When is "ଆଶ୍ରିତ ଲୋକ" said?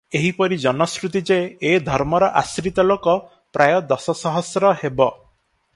2.41-3.15